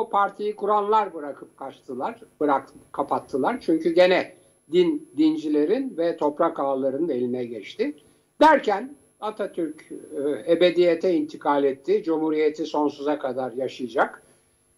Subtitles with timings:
[0.00, 3.60] o partiyi kuranlar bırakıp kaçtılar, bırak kapattılar.
[3.60, 4.34] Çünkü gene
[4.72, 7.96] din dincilerin ve toprak ağalarının eline geçti.
[8.40, 12.02] Derken Atatürk e, ebediyete intikal etti.
[12.02, 14.22] Cumhuriyeti sonsuza kadar yaşayacak.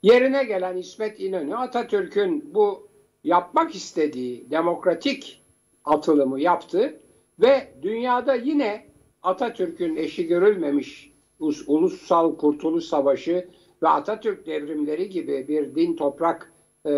[0.02, 2.88] Yerine gelen İsmet İnönü Atatürk'ün bu
[3.24, 5.42] yapmak istediği demokratik
[5.84, 7.00] atılımı yaptı
[7.40, 8.86] ve dünyada yine
[9.22, 11.12] Atatürk'ün eşi görülmemiş
[11.66, 13.48] Ulusal Kurtuluş Savaşı
[13.84, 16.52] ve Atatürk devrimleri gibi bir din toprak
[16.86, 16.92] e,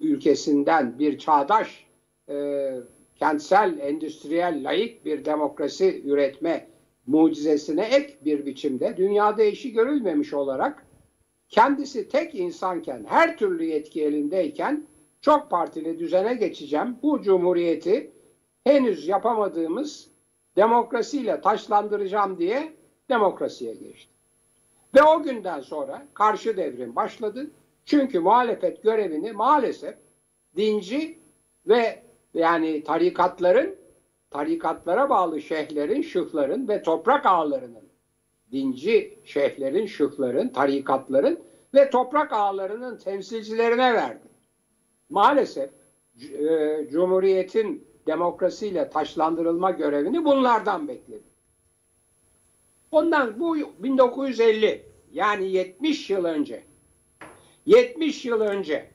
[0.00, 1.86] ülkesinden bir çağdaş
[2.28, 2.68] e,
[3.16, 6.66] kentsel, endüstriyel, layık bir demokrasi üretme
[7.06, 10.86] mucizesine ek bir biçimde dünyada eşi görülmemiş olarak
[11.48, 14.86] kendisi tek insanken, her türlü yetki elindeyken
[15.20, 16.96] çok partili düzene geçeceğim.
[17.02, 18.10] Bu cumhuriyeti
[18.64, 20.10] henüz yapamadığımız
[20.56, 22.72] demokrasiyle taşlandıracağım diye
[23.08, 24.11] demokrasiye geçti.
[24.94, 27.50] Ve o günden sonra karşı devrim başladı.
[27.84, 29.94] Çünkü muhalefet görevini maalesef
[30.56, 31.18] dinci
[31.66, 32.02] ve
[32.34, 33.76] yani tarikatların,
[34.30, 37.88] tarikatlara bağlı şeyhlerin, şıhların ve toprak ağalarının,
[38.52, 41.40] dinci şeyhlerin, şıhların, tarikatların
[41.74, 44.28] ve toprak ağalarının temsilcilerine verdi.
[45.10, 45.70] Maalesef
[46.38, 51.31] e, Cumhuriyet'in demokrasiyle taşlandırılma görevini bunlardan bekledi.
[52.92, 56.62] Ondan bu 1950 yani 70 yıl önce
[57.66, 58.90] 70 yıl önce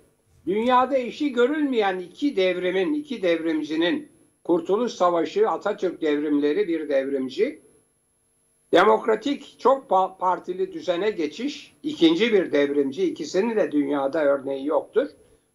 [0.45, 4.12] dünyada eşi görülmeyen iki devrimin, iki devrimcinin
[4.44, 7.62] Kurtuluş Savaşı, Atatürk devrimleri bir devrimci,
[8.72, 9.89] demokratik çok
[10.20, 15.08] partili düzene geçiş ikinci bir devrimci, ikisinin de dünyada örneği yoktur.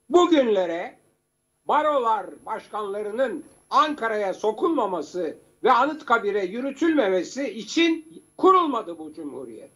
[0.08, 0.98] Bugünlere
[1.64, 9.70] barolar başkanlarının Ankara'ya sokulmaması ve Anıtkabir'e yürütülmemesi için kurulmadı bu cumhuriyet.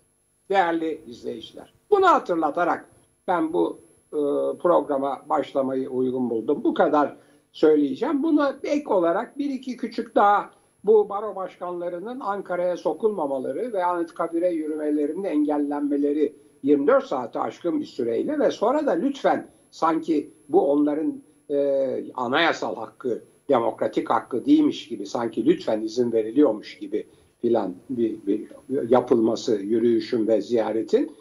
[0.50, 1.74] Değerli izleyiciler.
[1.90, 2.88] Bunu hatırlatarak
[3.28, 3.80] ben bu
[4.12, 4.18] e,
[4.58, 6.64] programa başlamayı uygun buldum.
[6.64, 7.16] Bu kadar
[7.52, 8.22] söyleyeceğim.
[8.22, 10.50] Buna ek olarak bir iki küçük daha
[10.84, 18.50] bu baro başkanlarının Ankara'ya sokulmamaları ve Anıtkabir'e yürümelerinin engellenmeleri 24 saati aşkın bir süreyle ve
[18.50, 25.80] sonra da lütfen sanki bu onların e, anayasal hakkı, demokratik hakkı değilmiş gibi sanki lütfen
[25.80, 27.06] izin veriliyormuş gibi
[27.40, 28.48] filan bir, bir
[28.88, 31.12] yapılması yürüyüşün ve ziyaretin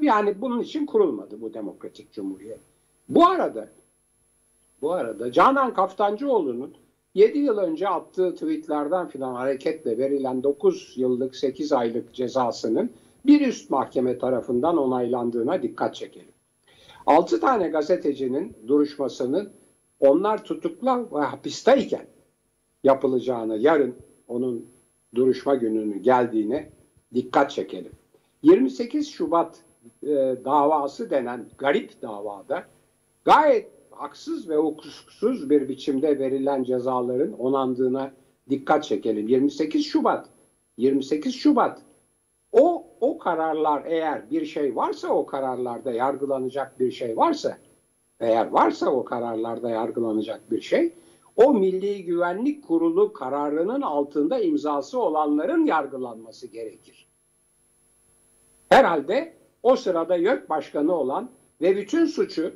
[0.00, 2.60] yani bunun için kurulmadı bu demokratik cumhuriyet.
[3.08, 3.68] Bu arada
[4.82, 6.74] bu arada Canan Kaftancıoğlu'nun
[7.14, 12.90] 7 yıl önce attığı tweetlerden filan hareketle verilen 9 yıllık 8 aylık cezasının
[13.26, 16.32] bir üst mahkeme tarafından onaylandığına dikkat çekelim.
[17.06, 19.50] 6 tane gazetecinin duruşmasının
[20.00, 22.06] onlar tutuklu ve hapisteyken
[22.84, 23.96] yapılacağını yarın
[24.28, 24.66] onun
[25.14, 26.70] duruşma gününün geldiğine
[27.14, 27.92] dikkat çekelim.
[28.42, 29.64] 28 Şubat
[30.02, 30.08] e,
[30.44, 32.64] davası denen garip davada
[33.24, 38.12] gayet haksız ve hukuksuz bir biçimde verilen cezaların onandığına
[38.50, 39.28] dikkat çekelim.
[39.28, 40.28] 28 Şubat
[40.76, 41.82] 28 Şubat
[42.52, 47.58] o o kararlar eğer bir şey varsa o kararlarda yargılanacak bir şey varsa
[48.20, 50.92] eğer varsa o kararlarda yargılanacak bir şey
[51.36, 57.06] o Milli Güvenlik Kurulu kararının altında imzası olanların yargılanması gerekir.
[58.68, 62.52] Herhalde o sırada YÖK Başkanı olan ve bütün suçu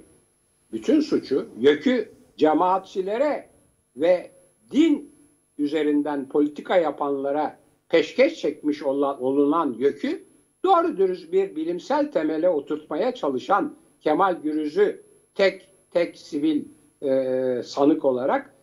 [0.72, 3.50] bütün suçu YÖK'ü cemaatçilere
[3.97, 4.31] ve
[4.71, 5.15] din
[5.59, 10.25] üzerinden politika yapanlara peşkeş çekmiş olunan YÖK'ü
[10.65, 15.09] doğru dürüst bir bilimsel temele oturtmaya çalışan Kemal Gürüz'ü
[15.41, 16.65] tek tek sivil
[17.03, 18.55] e, sanık olarak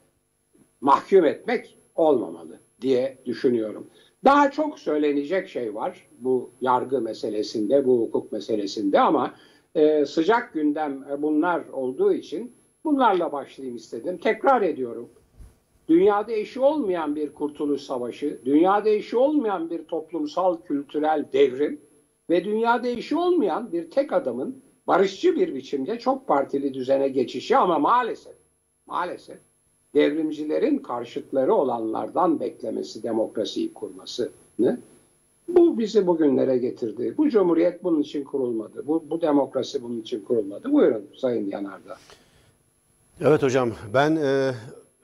[0.82, 3.88] mahkum etmek olmamalı diye düşünüyorum.
[4.24, 9.34] Daha çok söylenecek şey var bu yargı meselesinde, bu hukuk meselesinde ama
[9.76, 14.18] e, sıcak gündem e, bunlar olduğu için bunlarla başlayayım istedim.
[14.18, 15.09] Tekrar ediyorum.
[15.90, 21.82] Dünyada eşi olmayan bir kurtuluş savaşı, dünyada eşi olmayan bir toplumsal kültürel devrim
[22.30, 27.79] ve dünyada eşi olmayan bir tek adamın barışçı bir biçimde çok partili düzene geçişi ama
[27.79, 28.34] maalesef
[28.88, 29.38] maalesef
[29.96, 34.79] devrimcilerin karşıtları olanlardan beklemesi demokrasiyi kurmasını
[35.47, 37.14] bu bizi bugünlere getirdi.
[37.17, 38.88] Bu cumhuriyet bunun için kurulmadı.
[38.88, 40.72] Bu, bu demokrasi bunun için kurulmadı.
[40.72, 41.97] Buyurun Sayın Yanardağ.
[43.22, 44.52] Evet hocam ben e,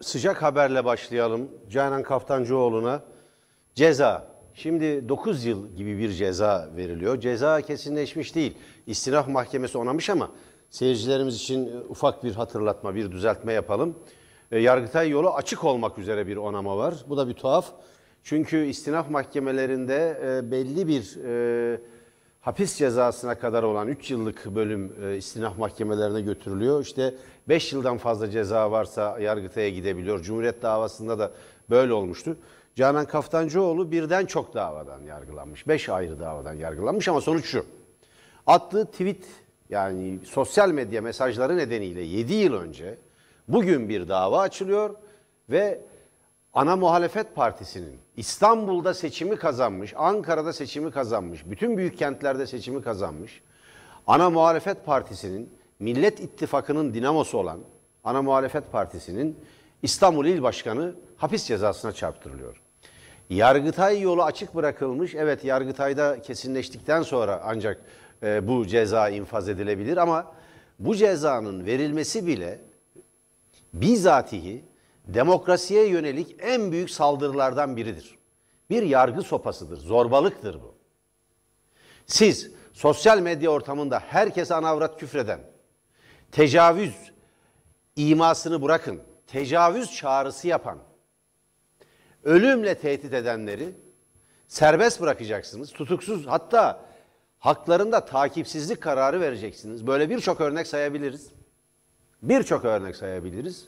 [0.02, 1.50] sıcak haberle başlayalım.
[1.70, 3.04] Canan Kaftancıoğlu'na
[3.76, 4.33] ceza.
[4.56, 7.20] Şimdi 9 yıl gibi bir ceza veriliyor.
[7.20, 8.58] Ceza kesinleşmiş değil.
[8.88, 10.32] İstinaf Mahkemesi onamış ama
[10.70, 13.96] seyircilerimiz için ufak bir hatırlatma, bir düzeltme yapalım.
[14.52, 16.96] E, Yargıtay yolu açık olmak üzere bir onama var.
[17.10, 17.72] Bu da bir tuhaf.
[18.24, 21.80] Çünkü istinaf mahkemelerinde e, belli bir e,
[22.42, 26.82] hapis cezasına kadar olan 3 yıllık bölüm e, istinaf mahkemelerine götürülüyor.
[26.82, 27.16] İşte
[27.50, 30.22] 5 yıldan fazla ceza varsa Yargıtay'a gidebiliyor.
[30.22, 31.32] Cumhuriyet davasında da
[31.70, 32.38] böyle olmuştu.
[32.76, 35.68] Canan Kaftancıoğlu birden çok davadan yargılanmış.
[35.68, 37.66] 5 ayrı davadan yargılanmış ama sonuç şu.
[38.48, 39.26] Attığı tweet
[39.70, 42.98] yani sosyal medya mesajları nedeniyle 7 yıl önce
[43.48, 44.96] bugün bir dava açılıyor
[45.50, 45.82] ve
[46.54, 53.42] ana muhalefet partisinin İstanbul'da seçimi kazanmış, Ankara'da seçimi kazanmış, bütün büyük kentlerde seçimi kazanmış.
[54.08, 55.50] Ana muhalefet partisinin
[55.80, 57.60] Millet İttifakı'nın dinamosu olan
[58.04, 59.40] ana muhalefet partisinin
[59.84, 62.63] İstanbul İl Başkanı hapis cezasına çarptırılıyor.
[63.30, 65.16] Yargıtay yolu açık bırakılmış.
[65.16, 67.82] Evet Yargıtay'da kesinleştikten sonra ancak
[68.24, 70.34] e, bu ceza infaz edilebilir ama
[70.80, 72.62] bu cezanın verilmesi bile
[73.74, 74.66] bizatihi
[75.08, 78.18] demokrasiye yönelik en büyük saldırılardan biridir.
[78.70, 80.76] Bir yargı sopasıdır, zorbalıktır bu.
[82.06, 85.40] Siz sosyal medya ortamında herkes anavrat küfreden,
[86.32, 86.96] tecavüz
[87.96, 90.78] imasını bırakın, tecavüz çağrısı yapan,
[92.24, 93.70] ölümle tehdit edenleri
[94.48, 95.72] serbest bırakacaksınız.
[95.72, 96.86] Tutuksuz hatta
[97.40, 99.88] haklarında takipsizlik kararı vereceksiniz.
[99.88, 101.32] Böyle birçok örnek sayabiliriz.
[102.22, 103.68] Birçok örnek sayabiliriz.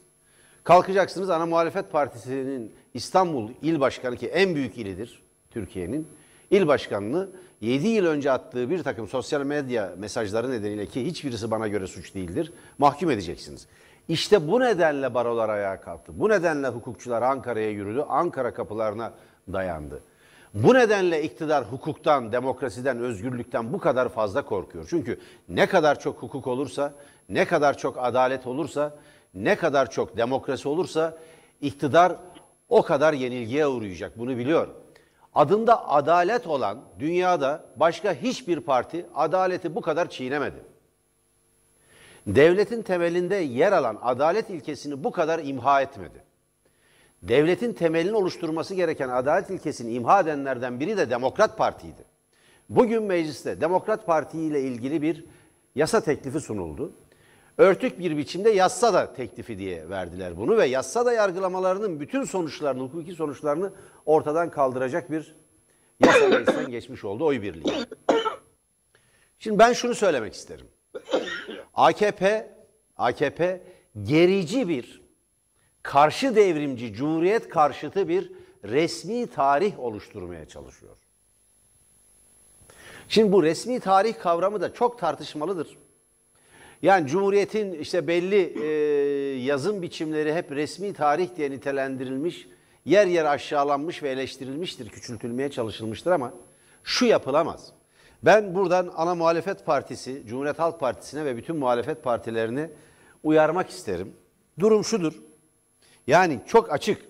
[0.63, 6.07] Kalkacaksınız ana muhalefet partisinin İstanbul il başkanı ki en büyük ilidir Türkiye'nin
[6.51, 7.29] il başkanını
[7.61, 12.15] 7 yıl önce attığı bir takım sosyal medya mesajları nedeniyle ki hiçbirisi bana göre suç
[12.15, 13.67] değildir mahkum edeceksiniz.
[14.07, 16.19] İşte bu nedenle barolar ayağa kalktı.
[16.19, 18.05] Bu nedenle hukukçular Ankara'ya yürüdü.
[18.09, 19.13] Ankara kapılarına
[19.53, 20.01] dayandı.
[20.53, 24.87] Bu nedenle iktidar hukuktan, demokrasiden, özgürlükten bu kadar fazla korkuyor.
[24.89, 25.19] Çünkü
[25.49, 26.93] ne kadar çok hukuk olursa,
[27.29, 28.95] ne kadar çok adalet olursa,
[29.33, 31.17] ne kadar çok demokrasi olursa
[31.61, 32.15] iktidar
[32.69, 34.19] o kadar yenilgiye uğrayacak.
[34.19, 34.67] Bunu biliyor.
[35.35, 40.74] Adında adalet olan dünyada başka hiçbir parti adaleti bu kadar çiğnemedi.
[42.27, 46.23] Devletin temelinde yer alan adalet ilkesini bu kadar imha etmedi.
[47.23, 52.05] Devletin temelini oluşturması gereken adalet ilkesini imha edenlerden biri de Demokrat Parti'ydi.
[52.69, 55.25] Bugün mecliste Demokrat Parti ile ilgili bir
[55.75, 56.91] yasa teklifi sunuldu.
[57.57, 62.83] Örtük bir biçimde yassa da teklifi diye verdiler bunu ve yassa da yargılamalarının bütün sonuçlarını,
[62.83, 63.73] hukuki sonuçlarını
[64.05, 65.35] ortadan kaldıracak bir
[65.99, 67.73] yasa meclisten geçmiş oldu oy birliği.
[69.39, 70.67] Şimdi ben şunu söylemek isterim.
[71.75, 72.51] AKP
[72.97, 73.61] AKP
[74.03, 75.01] gerici bir
[75.83, 78.31] karşı devrimci, cumhuriyet karşıtı bir
[78.63, 80.97] resmi tarih oluşturmaya çalışıyor.
[83.09, 85.77] Şimdi bu resmi tarih kavramı da çok tartışmalıdır.
[86.81, 88.67] Yani Cumhuriyet'in işte belli e,
[89.39, 92.47] yazım biçimleri hep resmi tarih diye nitelendirilmiş,
[92.85, 96.33] yer yer aşağılanmış ve eleştirilmiştir, küçültülmeye çalışılmıştır ama
[96.83, 97.74] şu yapılamaz.
[98.25, 102.69] Ben buradan ana muhalefet partisi, Cumhuriyet Halk Partisi'ne ve bütün muhalefet partilerini
[103.23, 104.13] uyarmak isterim.
[104.59, 105.13] Durum şudur.
[106.07, 107.05] Yani çok açık.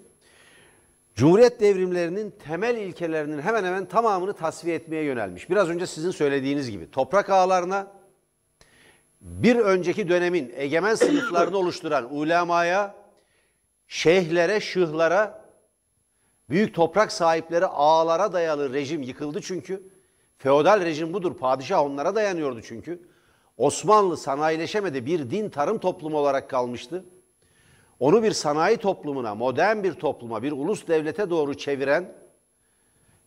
[1.15, 5.49] Cumhuriyet devrimlerinin temel ilkelerinin hemen hemen tamamını tasfiye etmeye yönelmiş.
[5.49, 7.87] Biraz önce sizin söylediğiniz gibi toprak ağlarına
[9.21, 12.95] bir önceki dönemin egemen sınıflarını oluşturan ulemaya,
[13.87, 15.45] şeyhlere, şıhlara,
[16.49, 19.94] büyük toprak sahipleri ağalara dayalı rejim yıkıldı çünkü.
[20.37, 21.37] Feodal rejim budur.
[21.37, 22.99] Padişah onlara dayanıyordu çünkü.
[23.57, 25.05] Osmanlı sanayileşemedi.
[25.05, 27.05] Bir din tarım toplumu olarak kalmıştı.
[27.99, 32.13] Onu bir sanayi toplumuna, modern bir topluma, bir ulus devlete doğru çeviren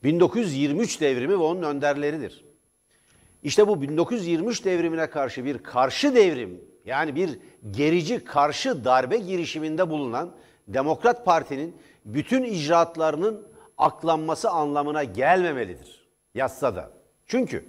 [0.04, 2.44] 1923 devrimi ve onun önderleridir.
[3.42, 7.38] İşte bu 1923 devrimine karşı bir karşı devrim, yani bir
[7.70, 10.34] gerici karşı darbe girişiminde bulunan
[10.68, 13.46] Demokrat Parti'nin bütün icraatlarının
[13.78, 16.08] aklanması anlamına gelmemelidir.
[16.34, 16.97] Yazsa da.
[17.28, 17.64] Çünkü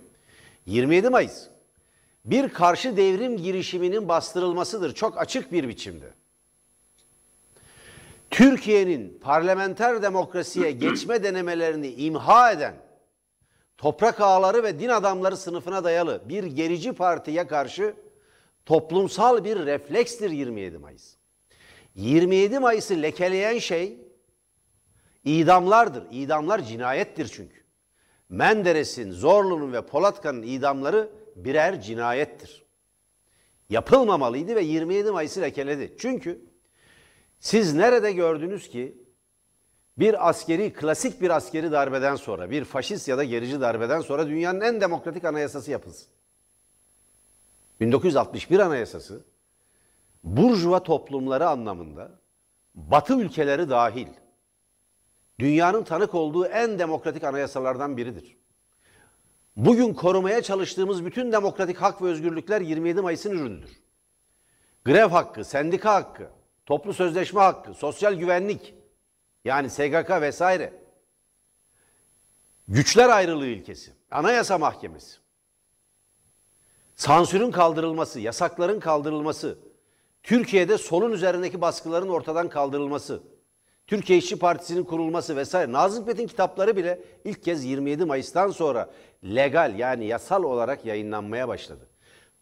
[0.65, 1.47] 27 Mayıs
[2.25, 6.13] bir karşı devrim girişiminin bastırılmasıdır çok açık bir biçimde.
[8.31, 12.75] Türkiye'nin parlamenter demokrasiye geçme denemelerini imha eden
[13.77, 17.93] toprak ağları ve din adamları sınıfına dayalı bir gerici partiye karşı
[18.65, 21.15] toplumsal bir reflekstir 27 Mayıs.
[21.95, 23.97] 27 Mayıs'ı lekeleyen şey
[25.25, 26.03] idamlardır.
[26.11, 27.58] İdamlar cinayettir çünkü.
[28.29, 32.65] Menderes'in, Zorlu'nun ve Polatkan'ın idamları birer cinayettir.
[33.69, 35.95] Yapılmamalıydı ve 27 Mayıs'ı lekeledi.
[35.99, 36.41] Çünkü
[37.39, 38.97] siz nerede gördünüz ki
[39.97, 44.61] bir askeri, klasik bir askeri darbeden sonra, bir faşist ya da gerici darbeden sonra dünyanın
[44.61, 46.07] en demokratik anayasası yapılsın?
[47.79, 49.23] 1961 anayasası,
[50.23, 52.11] burjuva toplumları anlamında,
[52.75, 54.07] batı ülkeleri dahil,
[55.39, 58.37] dünyanın tanık olduğu en demokratik anayasalardan biridir.
[59.55, 63.81] Bugün korumaya çalıştığımız bütün demokratik hak ve özgürlükler 27 Mayıs'ın ürünüdür.
[64.85, 66.29] Grev hakkı, sendika hakkı,
[66.65, 68.73] toplu sözleşme hakkı, sosyal güvenlik
[69.45, 70.73] yani SGK vesaire.
[72.67, 75.17] Güçler ayrılığı ilkesi, anayasa mahkemesi.
[76.95, 79.59] Sansürün kaldırılması, yasakların kaldırılması,
[80.23, 83.23] Türkiye'de solun üzerindeki baskıların ortadan kaldırılması,
[83.89, 85.71] Türkiye İşçi Partisi'nin kurulması vesaire.
[85.71, 88.89] Nazım Hikmet'in kitapları bile ilk kez 27 Mayıs'tan sonra
[89.23, 91.87] legal yani yasal olarak yayınlanmaya başladı.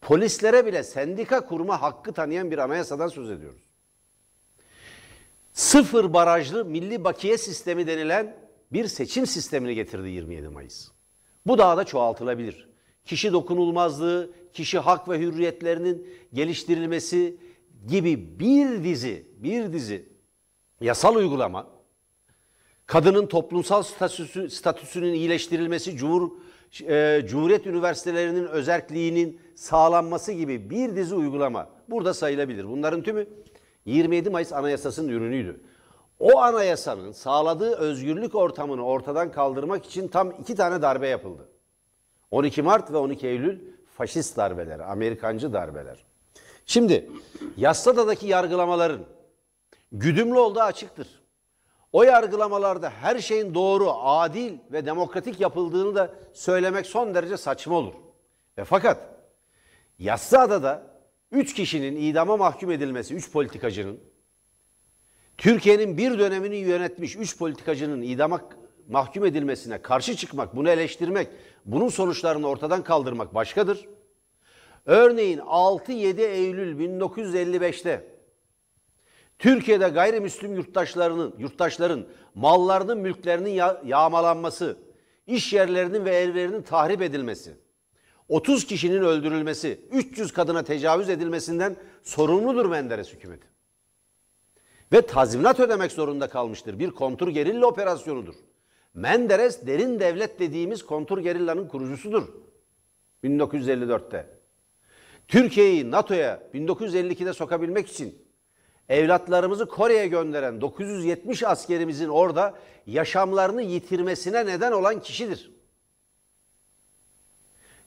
[0.01, 3.61] Polislere bile sendika kurma hakkı tanıyan bir anayasadan söz ediyoruz.
[5.53, 8.35] Sıfır barajlı milli bakiye sistemi denilen
[8.73, 10.87] bir seçim sistemini getirdi 27 Mayıs.
[11.45, 12.69] Bu daha da çoğaltılabilir.
[13.05, 17.37] Kişi dokunulmazlığı, kişi hak ve hürriyetlerinin geliştirilmesi
[17.87, 20.16] gibi bir dizi, bir dizi
[20.81, 21.67] yasal uygulama,
[22.85, 26.31] kadının toplumsal statüsü, statüsünün iyileştirilmesi, Cumhur,
[26.81, 32.69] e, Cumhuriyet Üniversitelerinin özerkliğinin sağlanması gibi bir dizi uygulama burada sayılabilir.
[32.69, 33.27] Bunların tümü
[33.85, 35.61] 27 Mayıs Anayasası'nın ürünüydü.
[36.19, 41.49] O anayasanın sağladığı özgürlük ortamını ortadan kaldırmak için tam iki tane darbe yapıldı.
[42.31, 43.59] 12 Mart ve 12 Eylül
[43.97, 46.05] faşist darbeler, Amerikancı darbeler.
[46.65, 47.09] Şimdi
[47.57, 49.01] Yassıada'daki yargılamaların
[49.91, 51.07] güdümlü olduğu açıktır.
[51.91, 57.93] O yargılamalarda her şeyin doğru, adil ve demokratik yapıldığını da söylemek son derece saçma olur.
[58.57, 59.17] Ve fakat
[59.99, 60.83] Yassıada'da
[61.31, 63.99] 3 kişinin idama mahkum edilmesi, 3 politikacının,
[65.37, 68.41] Türkiye'nin bir dönemini yönetmiş 3 politikacının idama
[68.89, 71.27] mahkum edilmesine karşı çıkmak, bunu eleştirmek,
[71.65, 73.87] bunun sonuçlarını ortadan kaldırmak başkadır.
[74.85, 78.16] Örneğin 6-7 Eylül 1955'te
[79.39, 84.77] Türkiye'de gayrimüslim yurttaşlarının yurttaşların mallarının, mülklerinin ya- yağmalanması,
[85.27, 87.53] iş yerlerinin ve evlerinin tahrip edilmesi,
[88.29, 93.47] 30 kişinin öldürülmesi, 300 kadına tecavüz edilmesinden sorumludur Menderes hükümeti.
[94.93, 96.79] Ve tazminat ödemek zorunda kalmıştır.
[96.79, 98.35] Bir kontur gerilla operasyonudur.
[98.93, 102.27] Menderes derin devlet dediğimiz kontur gerillanın kurucusudur.
[103.23, 104.25] 1954'te.
[105.27, 108.26] Türkiye'yi NATO'ya 1952'de sokabilmek için
[108.89, 112.53] evlatlarımızı Kore'ye gönderen 970 askerimizin orada
[112.85, 115.51] yaşamlarını yitirmesine neden olan kişidir.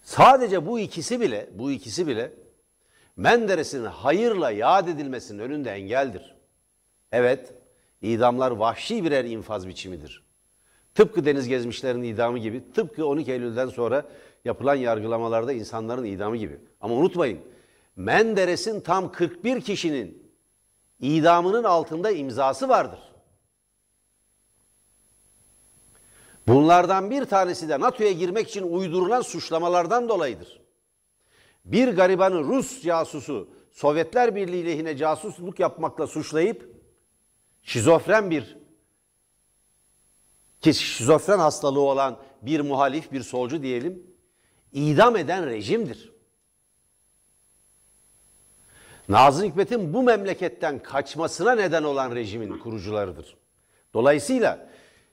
[0.03, 2.33] Sadece bu ikisi bile, bu ikisi bile
[3.17, 6.37] Menderes'in hayırla yad edilmesinin önünde engeldir.
[7.13, 7.55] Evet,
[8.03, 10.23] idamlar vahşi birer infaz biçimidir.
[10.95, 14.05] Tıpkı deniz gezmişlerin idamı gibi, tıpkı 12 Eylül'den sonra
[14.45, 16.59] yapılan yargılamalarda insanların idamı gibi.
[16.81, 17.39] Ama unutmayın,
[17.97, 20.30] Menderes'in tam 41 kişinin
[21.01, 23.01] idamının altında imzası vardır.
[26.49, 30.61] Bunlardan bir tanesi de NATO'ya girmek için uydurulan suçlamalardan dolayıdır.
[31.65, 36.83] Bir garibanı Rus casusu Sovyetler Birliği lehine casusluk yapmakla suçlayıp
[37.63, 38.59] şizofren bir
[40.61, 44.07] ki şizofren hastalığı olan bir muhalif, bir solcu diyelim,
[44.73, 46.10] idam eden rejimdir.
[49.11, 53.37] Nazım Hikmet'in bu memleketten kaçmasına neden olan rejimin kurucularıdır.
[53.95, 54.69] Dolayısıyla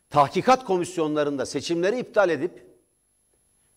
[0.10, 2.68] tahkikat komisyonlarında seçimleri iptal edip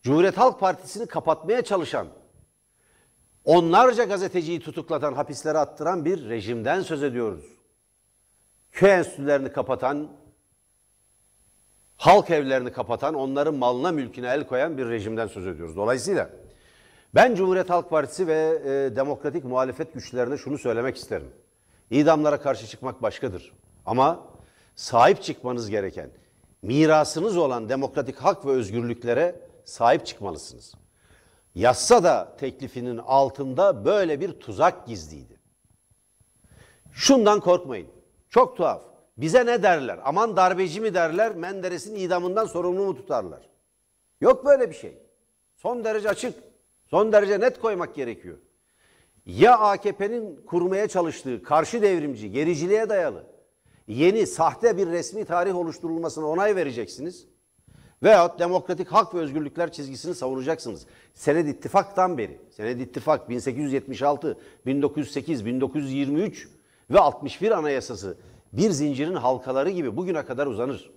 [0.02, 2.06] Cumhuriyet Halk Partisi'ni kapatmaya çalışan,
[3.44, 7.44] onlarca gazeteciyi tutuklatan, hapislere attıran bir rejimden söz ediyoruz.
[8.72, 10.08] Köy enstitülerini kapatan,
[11.96, 15.76] halk evlerini kapatan, onların malına mülküne el koyan bir rejimden söz ediyoruz.
[15.76, 16.30] Dolayısıyla
[17.14, 21.32] ben Cumhuriyet Halk Partisi ve e, demokratik muhalefet güçlerine şunu söylemek isterim.
[21.90, 23.52] İdamlara karşı çıkmak başkadır.
[23.86, 24.26] Ama
[24.76, 26.10] sahip çıkmanız gereken,
[26.62, 30.74] mirasınız olan demokratik hak ve özgürlüklere sahip çıkmalısınız.
[31.54, 35.40] Yassa da teklifinin altında böyle bir tuzak gizliydi.
[36.92, 37.88] Şundan korkmayın.
[38.28, 38.82] Çok tuhaf.
[39.16, 39.98] Bize ne derler?
[40.04, 41.34] Aman darbeci mi derler?
[41.34, 43.48] Menderes'in idamından sorumlu mu tutarlar?
[44.20, 44.98] Yok böyle bir şey.
[45.56, 46.49] Son derece açık.
[46.90, 48.38] Son derece net koymak gerekiyor.
[49.26, 53.24] Ya AKP'nin kurmaya çalıştığı karşı devrimci, gericiliğe dayalı
[53.88, 57.26] yeni sahte bir resmi tarih oluşturulmasına onay vereceksiniz.
[58.02, 60.86] Veyahut demokratik hak ve özgürlükler çizgisini savunacaksınız.
[61.14, 66.48] Sened ittifaktan beri, Sened ittifak 1876, 1908, 1923
[66.90, 68.16] ve 61 anayasası
[68.52, 70.90] bir zincirin halkaları gibi bugüne kadar uzanır.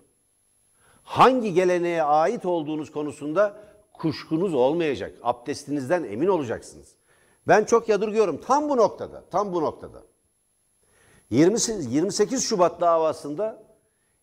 [1.03, 3.57] Hangi geleneğe ait olduğunuz konusunda
[3.93, 5.15] kuşkunuz olmayacak.
[5.23, 6.95] Abdestinizden emin olacaksınız.
[7.47, 10.03] Ben çok yadırgıyorum tam bu noktada, tam bu noktada.
[11.29, 13.63] 28, 28 Şubat davasında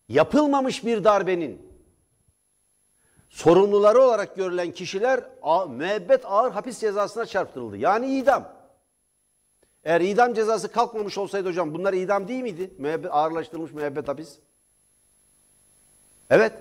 [0.09, 1.71] yapılmamış bir darbenin
[3.29, 5.23] sorumluları olarak görülen kişiler
[5.69, 7.77] müebbet ağır hapis cezasına çarptırıldı.
[7.77, 8.53] Yani idam.
[9.83, 12.73] Eğer idam cezası kalkmamış olsaydı hocam bunlar idam değil miydi?
[12.77, 14.37] Müebbet, ağırlaştırılmış müebbet hapis.
[16.29, 16.53] Evet.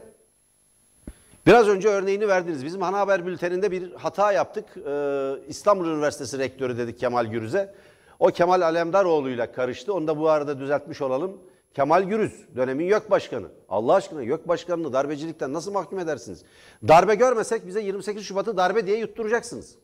[1.46, 2.64] Biraz önce örneğini verdiniz.
[2.64, 4.64] Bizim Ana Haber Bülteni'nde bir hata yaptık.
[4.86, 7.74] Ee, İstanbul Üniversitesi Rektörü dedik Kemal Gürüz'e.
[8.18, 9.94] O Kemal Alemdaroğlu'yla karıştı.
[9.94, 11.40] Onu da bu arada düzeltmiş olalım.
[11.74, 13.46] Kemal Gürüz, dönemin YÖK Başkanı.
[13.68, 16.42] Allah aşkına YÖK Başkanı'nı darbecilikten nasıl mahkum edersiniz?
[16.88, 19.76] Darbe görmesek bize 28 Şubat'ı darbe diye yutturacaksınız.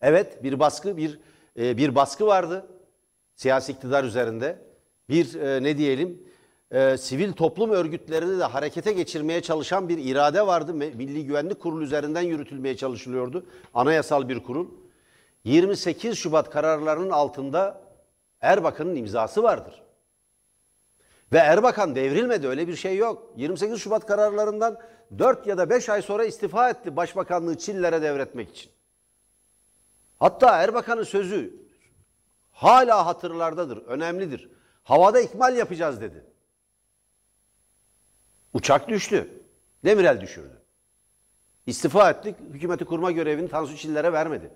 [0.00, 1.20] Evet bir baskı bir
[1.58, 2.66] e, bir baskı vardı
[3.34, 4.58] siyasi iktidar üzerinde.
[5.08, 6.22] Bir e, ne diyelim
[6.70, 10.74] e, sivil toplum örgütlerini de harekete geçirmeye çalışan bir irade vardı.
[10.74, 13.46] Milli Güvenlik Kurulu üzerinden yürütülmeye çalışılıyordu.
[13.74, 14.68] Anayasal bir kurul.
[15.44, 17.80] 28 Şubat kararlarının altında
[18.40, 19.82] Erbakan'ın imzası vardır.
[21.32, 23.32] Ve Erbakan devrilmedi öyle bir şey yok.
[23.36, 24.78] 28 Şubat kararlarından
[25.18, 28.70] 4 ya da 5 ay sonra istifa etti başbakanlığı Çillere devretmek için.
[30.18, 31.68] Hatta Erbakan'ın sözü
[32.50, 34.50] hala hatırlardadır, önemlidir.
[34.84, 36.24] Havada ikmal yapacağız dedi.
[38.58, 39.28] Uçak düştü.
[39.84, 40.62] Demirel düşürdü.
[41.66, 44.50] İstifa ettik, hükümeti kurma görevini Tansu Çiller'e vermedi.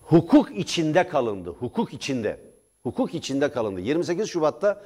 [0.00, 2.40] Hukuk içinde kalındı, hukuk içinde.
[2.82, 3.80] Hukuk içinde kalındı.
[3.80, 4.82] 28 Şubat'ta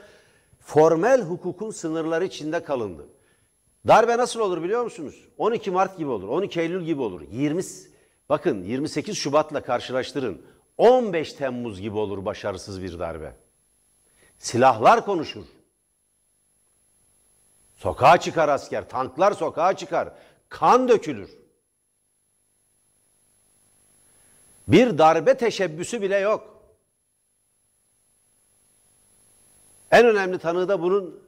[0.60, 3.06] formel hukukun sınırları içinde kalındı.
[3.86, 5.28] Darbe nasıl olur biliyor musunuz?
[5.38, 7.22] 12 Mart gibi olur, 12 Eylül gibi olur.
[7.32, 7.62] 20
[8.28, 10.42] bakın 28 Şubat'la karşılaştırın.
[10.78, 13.36] 15 Temmuz gibi olur başarısız bir darbe.
[14.38, 15.55] Silahlar konuşur.
[17.76, 20.08] Sokağa çıkar asker, tanklar sokağa çıkar.
[20.48, 21.30] Kan dökülür.
[24.68, 26.56] Bir darbe teşebbüsü bile yok.
[29.90, 31.20] En önemli tanığı da bunun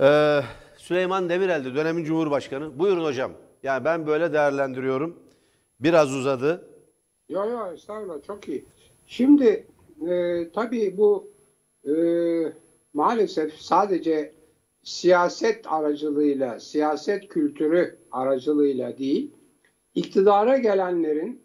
[0.00, 0.44] eee,
[0.76, 2.78] Süleyman Demirel'di, dönemin Cumhurbaşkanı.
[2.78, 3.32] Buyurun hocam.
[3.62, 5.18] Yani ben böyle değerlendiriyorum.
[5.80, 6.68] Biraz uzadı.
[7.28, 8.64] Yo yo estağfurullah çok iyi.
[9.06, 9.66] Şimdi
[10.08, 11.30] e, tabii bu
[11.88, 11.92] e,
[12.94, 14.32] maalesef sadece
[14.82, 19.30] siyaset aracılığıyla, siyaset kültürü aracılığıyla değil,
[19.94, 21.40] iktidara gelenlerin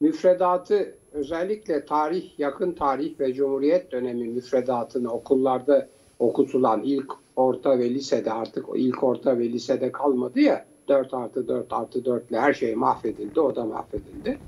[0.00, 5.88] müfredatı özellikle tarih, yakın tarih ve Cumhuriyet dönemi müfredatını okullarda
[6.18, 11.72] okutulan ilk orta ve lisede artık ilk orta ve lisede kalmadı ya 4 artı 4
[11.72, 14.38] artı 4 ile her şey mahvedildi, o da mahvedildi.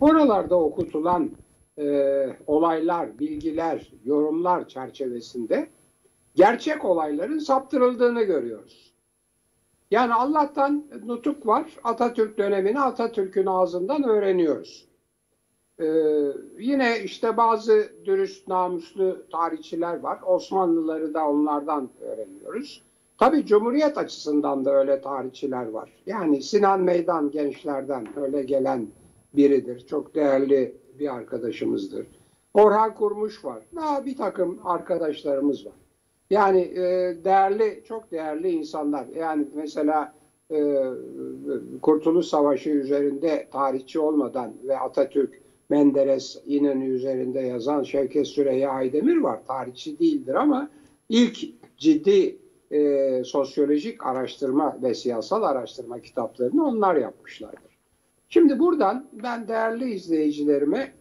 [0.00, 1.30] Oralarda okutulan
[1.78, 5.68] e, olaylar, bilgiler, yorumlar çerçevesinde
[6.34, 8.94] gerçek olayların saptırıldığını görüyoruz.
[9.90, 11.76] Yani Allah'tan nutuk var.
[11.84, 14.88] Atatürk dönemini Atatürk'ün ağzından öğreniyoruz.
[15.80, 15.86] Ee,
[16.58, 20.18] yine işte bazı dürüst, namuslu tarihçiler var.
[20.26, 22.82] Osmanlıları da onlardan öğreniyoruz.
[23.18, 25.90] Tabii Cumhuriyet açısından da öyle tarihçiler var.
[26.06, 28.86] Yani Sinan Meydan gençlerden öyle gelen
[29.36, 29.86] biridir.
[29.86, 32.06] Çok değerli bir arkadaşımızdır.
[32.54, 33.62] Orhan Kurmuş var.
[33.76, 35.79] Daha bir takım arkadaşlarımız var.
[36.30, 39.06] Yani e, değerli, çok değerli insanlar.
[39.06, 40.14] Yani mesela
[40.50, 40.84] e,
[41.82, 49.40] Kurtuluş Savaşı üzerinde tarihçi olmadan ve Atatürk, Menderes, İnönü üzerinde yazan Şevket Süreyya Aydemir var.
[49.46, 50.70] Tarihçi değildir ama
[51.08, 51.38] ilk
[51.78, 52.38] ciddi
[52.70, 57.78] e, sosyolojik araştırma ve siyasal araştırma kitaplarını onlar yapmışlardır.
[58.28, 60.92] Şimdi buradan ben değerli izleyicilerime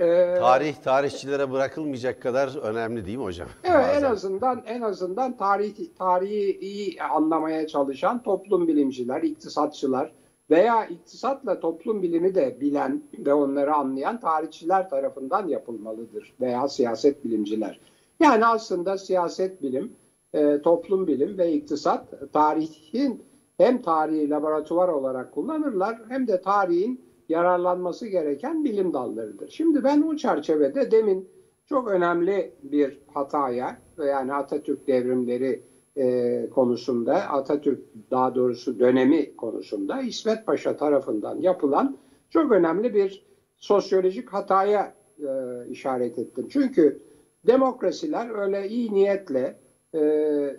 [0.00, 3.48] e, Tarih tarihçilere bırakılmayacak kadar önemli değil mi hocam?
[3.64, 4.10] Evet en Bazen.
[4.10, 10.12] azından en azından tarih tarihi iyi anlamaya çalışan toplum bilimciler, iktisatçılar
[10.50, 17.80] veya iktisatla toplum bilimi de bilen ve onları anlayan tarihçiler tarafından yapılmalıdır veya siyaset bilimciler.
[18.20, 19.92] Yani aslında siyaset bilim,
[20.34, 23.22] e, toplum bilim ve iktisat tarihin
[23.58, 29.48] hem tarihi laboratuvar olarak kullanırlar hem de tarihin yararlanması gereken bilim dallarıdır.
[29.48, 31.28] Şimdi ben o çerçevede demin
[31.68, 35.62] çok önemli bir hataya yani Atatürk devrimleri
[35.96, 37.78] e, konusunda Atatürk
[38.10, 41.96] daha doğrusu dönemi konusunda İsmet Paşa tarafından yapılan
[42.30, 43.22] çok önemli bir
[43.56, 45.28] sosyolojik hataya e,
[45.68, 46.46] işaret ettim.
[46.48, 47.00] Çünkü
[47.46, 49.56] demokrasiler öyle iyi niyetle
[49.94, 50.00] e,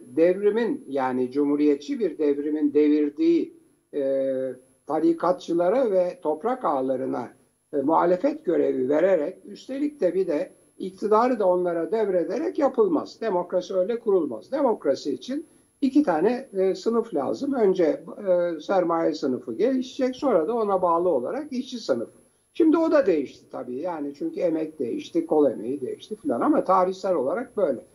[0.06, 3.54] devrimin yani cumhuriyetçi bir devrimin devirdiği
[3.94, 4.02] e,
[4.88, 7.30] tarikatçılara ve toprak ağalarına
[7.74, 13.22] e, muhalefet görevi vererek üstelik de bir de iktidarı da onlara devrederek yapılmaz.
[13.22, 14.52] Demokrasi öyle kurulmaz.
[14.52, 15.46] Demokrasi için
[15.82, 17.54] iki tane e, sınıf lazım.
[17.54, 17.84] Önce
[18.28, 22.22] e, sermaye sınıfı gelişecek sonra da ona bağlı olarak işçi sınıfı.
[22.54, 27.16] Şimdi o da değişti tabii yani çünkü emek değişti, kol emeği değişti filan ama tarihsel
[27.16, 27.86] olarak böyle.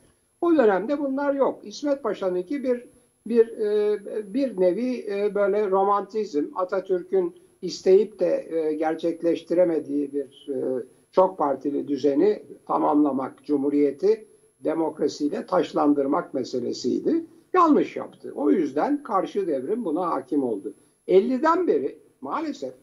[0.41, 1.59] O dönemde bunlar yok.
[1.63, 2.85] İsmet Paşa'nınki bir
[3.29, 10.47] bir e, bir nevi e, böyle romantizm Atatürk'ün isteyip de e, gerçekleştiremediği bir
[11.11, 14.27] çok partili düzeni tamamlamak, cumhuriyeti
[14.65, 17.25] demokrasiyle taşlandırmak meselesiydi.
[17.55, 18.33] Yanlış yaptı.
[18.35, 20.75] O yüzden karşı devrim buna hakim oldu.
[21.09, 22.75] 50'den beri maalesef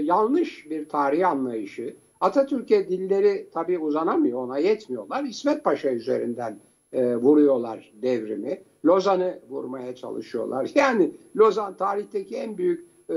[0.00, 5.24] yanlış bir tarih anlayışı, Atatürk'e dilleri tabii uzanamıyor, ona yetmiyorlar.
[5.24, 6.60] İsmet Paşa üzerinden
[6.92, 8.62] e, vuruyorlar devrimi.
[8.84, 10.70] Lozan'ı vurmaya çalışıyorlar.
[10.74, 13.16] Yani Lozan tarihteki en büyük e,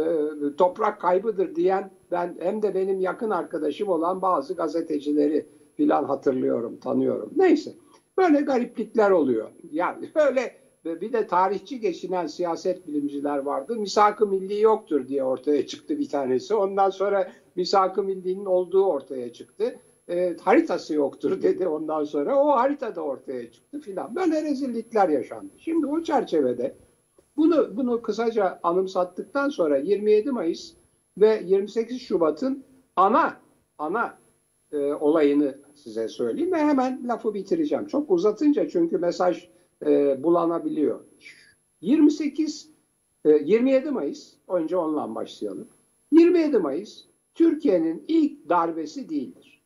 [0.57, 7.31] toprak kaybıdır diyen ben hem de benim yakın arkadaşım olan bazı gazetecileri filan hatırlıyorum, tanıyorum.
[7.35, 7.75] Neyse.
[8.17, 9.51] Böyle gariplikler oluyor.
[9.71, 13.75] Yani böyle bir de tarihçi geçinen siyaset bilimciler vardı.
[13.77, 16.55] Misak-ı milli yoktur diye ortaya çıktı bir tanesi.
[16.55, 19.75] Ondan sonra misak-ı millinin olduğu ortaya çıktı.
[20.09, 22.43] E, haritası yoktur dedi ondan sonra.
[22.43, 24.15] O harita da ortaya çıktı filan.
[24.15, 25.53] Böyle rezillikler yaşandı.
[25.57, 26.75] Şimdi o çerçevede
[27.37, 30.73] bunu bunu kısaca anımsattıktan sonra 27 Mayıs
[31.17, 32.63] ve 28 Şubat'ın
[32.95, 33.37] ana
[33.77, 34.17] ana
[34.71, 37.85] e, olayını size söyleyeyim ve hemen lafı bitireceğim.
[37.85, 39.49] Çok uzatınca çünkü mesaj
[39.85, 40.99] e, bulanabiliyor.
[41.81, 42.69] 28
[43.25, 45.67] e, 27 Mayıs önce onunla başlayalım.
[46.11, 47.03] 27 Mayıs
[47.35, 49.56] Türkiye'nin ilk darbesi değildir.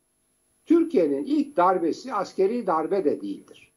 [0.72, 3.74] Türkiye'nin ilk darbesi askeri darbe de değildir.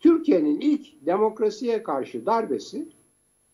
[0.00, 2.88] Türkiye'nin ilk demokrasiye karşı darbesi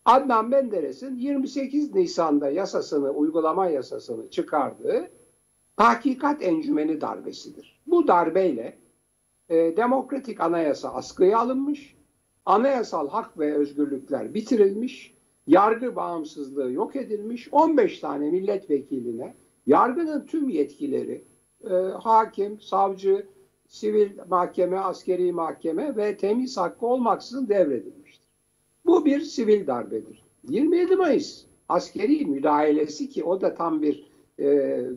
[0.05, 5.11] Adnan Menderes'in 28 Nisan'da yasasını, uygulama yasasını çıkardığı
[5.77, 7.81] hakikat encümeni darbesidir.
[7.87, 8.79] Bu darbeyle
[9.49, 11.97] e, demokratik anayasa askıya alınmış,
[12.47, 15.15] anayasal hak ve özgürlükler bitirilmiş,
[15.47, 19.35] yargı bağımsızlığı yok edilmiş, 15 tane milletvekiline
[19.67, 21.25] yargının tüm yetkileri
[21.65, 23.27] e, hakim, savcı,
[23.67, 28.29] sivil mahkeme, askeri mahkeme ve temiz hakkı olmaksızın devredilmiştir.
[28.87, 30.23] Bu bir sivil darbedir.
[30.49, 34.47] 27 Mayıs askeri müdahalesi ki o da tam bir e,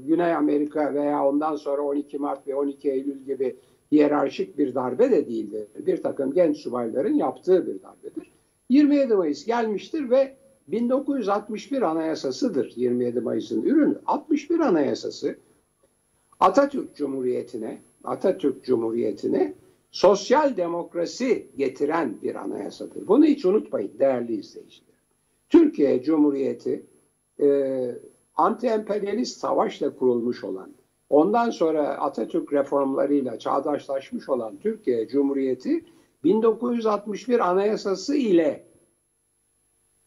[0.08, 3.56] Güney Amerika veya ondan sonra 12 Mart ve 12 Eylül gibi
[3.92, 5.68] hiyerarşik bir darbe de değildir.
[5.80, 8.32] Bir takım genç subayların yaptığı bir darbedir.
[8.70, 10.36] 27 Mayıs gelmiştir ve
[10.68, 13.96] 1961 Anayasasıdır 27 Mayıs'ın ürünü.
[14.06, 15.36] 61 Anayasası
[16.40, 19.54] Atatürk Cumhuriyeti'ne Atatürk Cumhuriyeti'ne
[19.92, 23.08] sosyal demokrasi getiren bir anayasadır.
[23.08, 24.96] Bunu hiç unutmayın değerli izleyiciler.
[25.50, 26.86] Türkiye Cumhuriyeti
[27.40, 27.48] e,
[28.36, 30.72] anti-emperyalist savaşla kurulmuş olan,
[31.10, 35.86] ondan sonra Atatürk reformlarıyla çağdaşlaşmış olan Türkiye Cumhuriyeti
[36.24, 38.66] 1961 Anayasası ile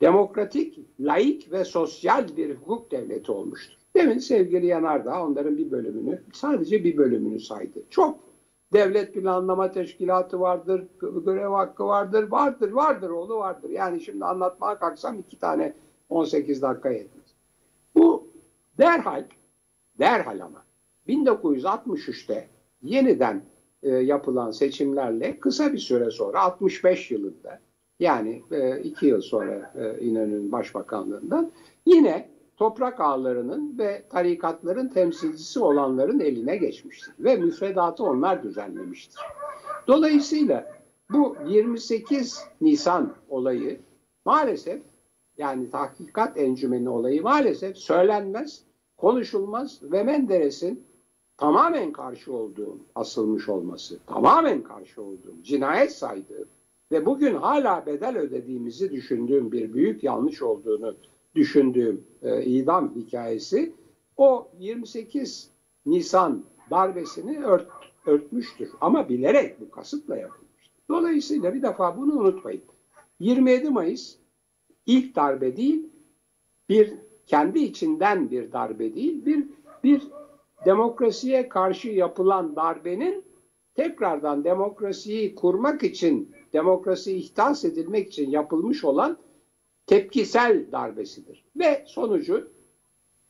[0.00, 3.78] demokratik, laik ve sosyal bir hukuk devleti olmuştur.
[3.96, 7.82] Demin sevgili Yanardağ onların bir bölümünü, sadece bir bölümünü saydı.
[7.90, 8.18] Çok
[8.72, 10.86] devlet planlama teşkilatı vardır,
[11.24, 13.70] görev hakkı vardır, vardır, vardır, oğlu vardır.
[13.70, 15.72] Yani şimdi anlatmaya kalksam iki tane
[16.08, 17.26] 18 dakika yetmez.
[17.94, 18.28] Bu
[18.78, 19.24] derhal,
[19.98, 20.64] derhal ama
[21.08, 22.48] 1963'te
[22.82, 23.42] yeniden
[23.82, 27.60] e, yapılan seçimlerle kısa bir süre sonra 65 yılında
[28.00, 31.52] yani e, iki yıl sonra e, İnönü'nün başbakanlığından
[31.86, 37.14] yine toprak ağlarının ve tarikatların temsilcisi olanların eline geçmiştir.
[37.18, 39.20] Ve müfredatı onlar düzenlemiştir.
[39.86, 40.72] Dolayısıyla
[41.10, 43.80] bu 28 Nisan olayı
[44.24, 44.82] maalesef
[45.38, 48.62] yani tahkikat encümeni olayı maalesef söylenmez,
[48.96, 50.84] konuşulmaz ve Menderes'in
[51.36, 56.48] tamamen karşı olduğu asılmış olması, tamamen karşı olduğum, cinayet saydığı
[56.92, 60.94] ve bugün hala bedel ödediğimizi düşündüğüm bir büyük yanlış olduğunu
[61.36, 63.72] düşündüğüm e, idam hikayesi
[64.16, 65.50] o 28
[65.86, 67.68] Nisan darbesini ört,
[68.06, 68.70] örtmüştür.
[68.80, 70.72] Ama bilerek bu kasıtla yapılmıştır.
[70.88, 72.62] Dolayısıyla bir defa bunu unutmayın.
[73.20, 74.16] 27 Mayıs
[74.86, 75.86] ilk darbe değil,
[76.68, 76.94] bir
[77.26, 79.46] kendi içinden bir darbe değil, bir
[79.84, 80.02] bir
[80.64, 83.24] demokrasiye karşı yapılan darbenin
[83.74, 89.18] tekrardan demokrasiyi kurmak için, demokrasi ihdas edilmek için yapılmış olan
[89.86, 91.44] tepkisel darbesidir.
[91.56, 92.48] Ve sonucu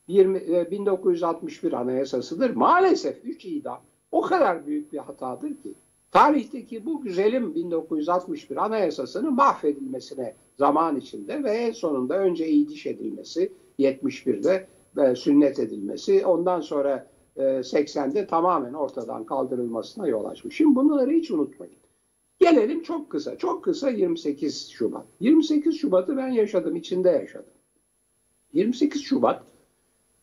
[0.08, 2.50] 20, 1961 e, anayasasıdır.
[2.50, 3.80] Maalesef 3 idam
[4.12, 5.74] o kadar büyük bir hatadır ki
[6.10, 14.66] tarihteki bu güzelim 1961 anayasasının mahvedilmesine zaman içinde ve en sonunda önce iyiliş edilmesi 71'de
[14.96, 20.56] ve sünnet edilmesi ondan sonra 80'de e, tamamen ortadan kaldırılmasına yol açmış.
[20.56, 21.74] Şimdi bunları hiç unutmayın.
[22.38, 25.06] Gelelim çok kısa, çok kısa 28 Şubat.
[25.20, 27.52] 28 Şubat'ı ben yaşadım, içinde yaşadım.
[28.52, 29.42] 28 Şubat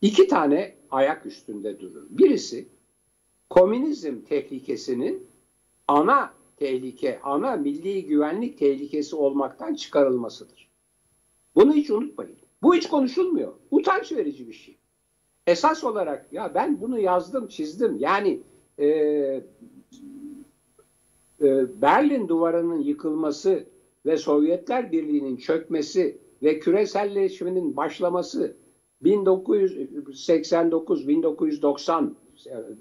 [0.01, 2.03] iki tane ayak üstünde durur.
[2.09, 2.67] Birisi
[3.49, 5.27] komünizm tehlikesinin
[5.87, 10.69] ana tehlike, ana milli güvenlik tehlikesi olmaktan çıkarılmasıdır.
[11.55, 12.37] Bunu hiç unutmayın.
[12.63, 13.53] Bu hiç konuşulmuyor.
[13.71, 14.77] Utanç verici bir şey.
[15.47, 17.97] Esas olarak ya ben bunu yazdım, çizdim.
[17.99, 18.39] Yani
[18.79, 18.87] e,
[21.43, 23.65] e, Berlin duvarının yıkılması
[24.05, 28.57] ve Sovyetler Birliği'nin çökmesi ve küreselleşmenin başlaması
[29.01, 32.15] 1989 1990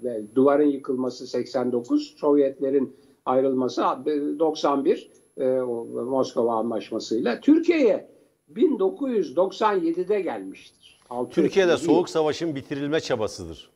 [0.03, 2.95] ve duvarın yıkılması 89 Sovyetlerin
[3.25, 3.81] ayrılması
[4.39, 5.45] 91 e,
[6.03, 8.09] Moskova Anlaşması'yla Türkiye'ye
[8.55, 10.99] 1997'de gelmiştir.
[11.29, 13.69] Türkiye'de soğuk savaşın bitirilme çabasıdır.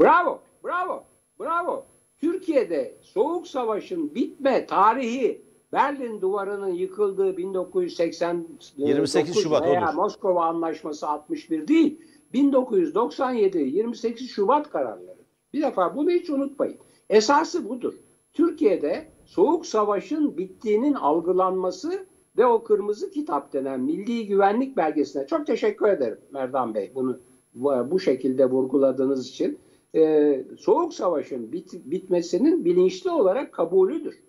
[0.00, 1.04] Bravo, bravo,
[1.40, 1.84] bravo.
[2.20, 9.92] Türkiye'de Soğuk Savaş'ın bitme tarihi Berlin Duvarı'nın yıkıldığı 1980 28 Şubat veya.
[9.92, 12.00] Moskova Anlaşması 61 değil.
[12.32, 15.20] 1997 28 Şubat kararları.
[15.52, 16.78] Bir defa bunu hiç unutmayın.
[17.10, 17.94] Esası budur.
[18.32, 22.06] Türkiye'de Soğuk Savaş'ın bittiğinin algılanması
[22.36, 27.20] ve o kırmızı kitap denen milli güvenlik belgesine çok teşekkür ederim Merdan Bey bunu
[27.54, 29.58] bu bu şekilde vurguladığınız için.
[29.94, 34.22] Ee, Soğuk Savaş'ın bit- bitmesinin bilinçli olarak kabulüdür.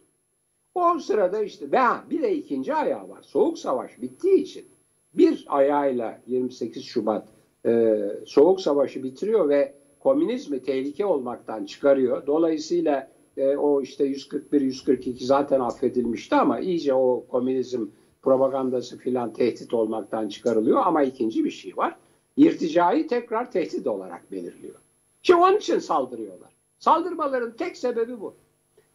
[0.76, 1.78] O sırada işte ve
[2.10, 3.22] bir de ikinci ayağı var.
[3.22, 4.66] Soğuk Savaş bittiği için
[5.14, 7.28] bir ayağıyla 28 Şubat
[7.66, 12.28] e, Soğuk Savaş'ı bitiriyor ve komünizmi tehlike olmaktan çıkarıyor.
[12.28, 17.86] Dolayısıyla e, o işte 141-142 zaten affedilmişti ama iyice o komünizm
[18.22, 20.82] propagandası filan tehdit olmaktan çıkarılıyor.
[20.86, 21.96] Ama ikinci bir şey var.
[22.38, 24.81] İrticayı tekrar tehdit olarak belirliyor.
[25.24, 26.50] Şimdi onun için saldırıyorlar.
[26.80, 28.36] Saldırmaların tek sebebi bu.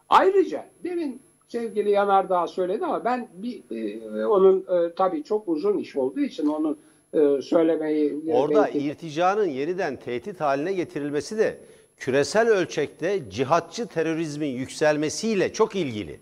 [0.08, 3.62] Ayrıca demin sevgili Yanardağ söyledi ama ben bir
[4.18, 6.76] e, onun e, tabii çok uzun iş olduğu için onu
[7.14, 11.58] e, söylemeyi Orada belki- irticanın yeniden tehdit haline getirilmesi de
[11.96, 16.20] küresel ölçekte cihatçı terörizmin yükselmesiyle çok ilgili.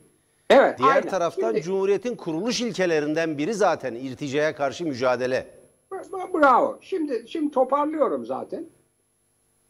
[0.50, 1.08] evet, Diğer aynen.
[1.08, 5.46] taraftan Şimdi- Cumhuriyet'in kuruluş ilkelerinden biri zaten irticaya karşı mücadele.
[5.92, 6.78] Bra- Bravo.
[6.80, 8.66] Şimdi şimdi toparlıyorum zaten.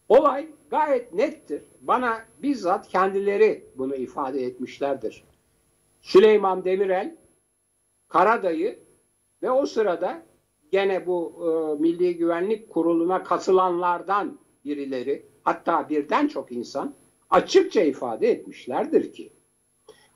[0.08, 1.62] Olay gayet nettir.
[1.80, 5.24] Bana bizzat kendileri bunu ifade etmişlerdir.
[6.02, 7.16] Süleyman Demirel,
[8.08, 8.78] Karadayı
[9.42, 10.22] ve o sırada
[10.72, 16.94] gene bu e, Milli Güvenlik Kurulu'na katılanlardan birileri, hatta birden çok insan
[17.30, 19.32] açıkça ifade etmişlerdir ki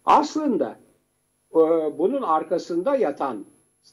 [0.04, 0.80] aslında
[1.52, 1.58] e,
[1.98, 3.46] bunun arkasında yatan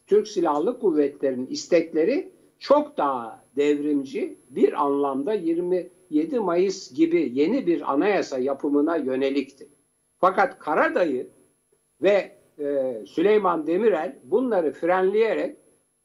[0.07, 8.39] Türk Silahlı Kuvvetleri'nin istekleri çok daha devrimci bir anlamda 27 Mayıs gibi yeni bir anayasa
[8.39, 9.69] yapımına yönelikti.
[10.17, 11.27] Fakat Karadayı
[12.01, 15.57] ve e, Süleyman Demirel bunları frenleyerek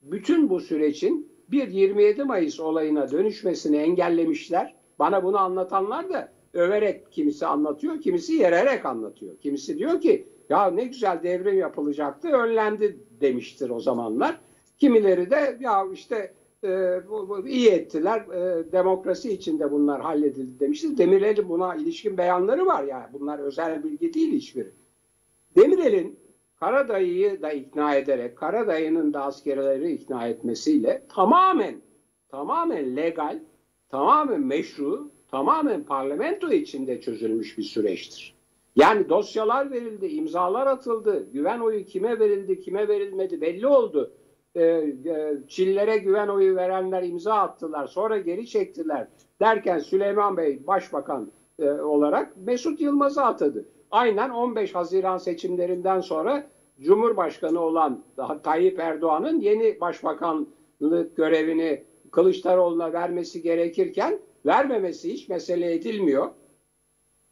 [0.02, 4.74] bütün bu sürecin bir 27 Mayıs olayına dönüşmesini engellemişler.
[4.98, 9.38] Bana bunu anlatanlar da överek kimisi anlatıyor, kimisi yererek anlatıyor.
[9.38, 14.40] Kimisi diyor ki ya ne güzel devrim yapılacaktı, önlendi demiştir o zamanlar.
[14.78, 20.98] Kimileri de ya işte e, bu- bu iyi ettiler, e, demokrasi içinde bunlar halledildi demiştir.
[20.98, 24.70] Demirel'in buna ilişkin beyanları var yani bunlar özel bilgi değil hiçbiri.
[25.56, 26.18] Demirel'in
[26.60, 31.74] Karadayı'yı da ikna ederek, Karadayı'nın da askerleri ikna etmesiyle tamamen,
[32.28, 33.38] tamamen legal,
[33.88, 38.34] tamamen meşru, tamamen parlamento içinde çözülmüş bir süreçtir.
[38.76, 44.12] Yani dosyalar verildi, imzalar atıldı, güven oyu kime verildi, kime verilmedi belli oldu.
[44.54, 49.08] Ee, e, Çillere güven oyu verenler imza attılar, sonra geri çektiler
[49.40, 53.66] derken Süleyman Bey başbakan e, olarak Mesut Yılmaz'ı atadı.
[53.90, 56.46] Aynen 15 Haziran seçimlerinden sonra
[56.80, 58.04] Cumhurbaşkanı olan
[58.42, 66.30] Tayyip Erdoğan'ın yeni başbakanlık görevini Kılıçdaroğlu'na vermesi gerekirken vermemesi hiç mesele edilmiyor.